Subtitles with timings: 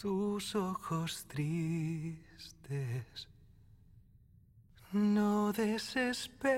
[0.00, 3.28] tus ojos tristes.
[4.92, 6.48] No desesperes,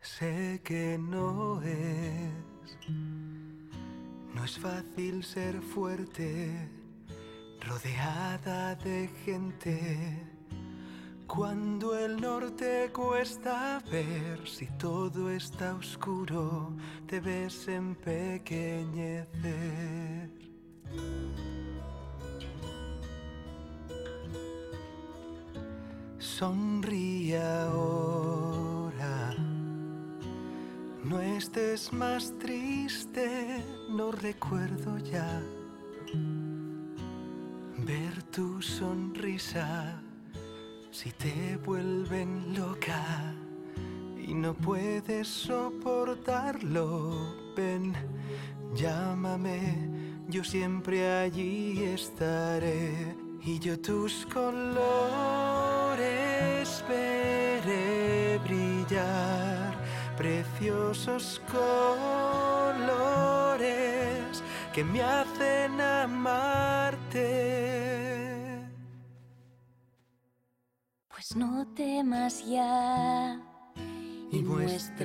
[0.00, 6.70] sé que no es, no es fácil ser fuerte,
[7.60, 10.33] rodeada de gente
[11.34, 16.76] cuando el norte cuesta ver, si todo está oscuro,
[17.06, 20.30] te ves empequeñecer.
[26.18, 29.34] Sonríe ahora,
[31.02, 33.60] no estés más triste,
[33.90, 35.42] no recuerdo ya
[37.78, 40.00] ver tu sonrisa
[40.94, 43.34] si te vuelven loca
[44.16, 47.10] y no puedes soportarlo,
[47.56, 47.92] ven,
[48.76, 49.90] llámame,
[50.28, 54.84] yo siempre allí estaré y yo tus colores
[56.88, 59.74] veré brillar,
[60.16, 62.84] preciosos colores
[64.72, 67.34] que me hacen amarte.
[71.26, 73.40] Pues no temas ya
[74.30, 75.00] y muéstralos.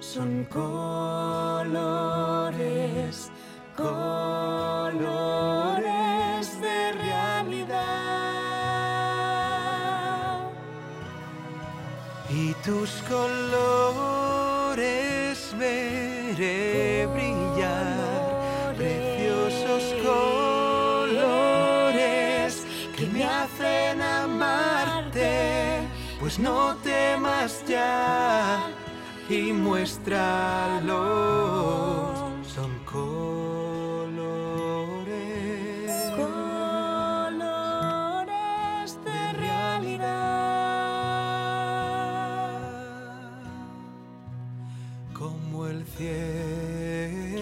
[0.00, 0.80] Son colores,
[3.76, 5.02] colores
[6.62, 7.68] de realidad.
[12.30, 14.24] Y tus colores
[15.58, 17.01] veré
[26.22, 28.62] pues no temas ya
[29.28, 30.92] y muéstralos.
[32.46, 34.22] Son colores,
[36.14, 37.50] Colores
[39.04, 40.12] de realidad.
[45.12, 47.32] como el cielo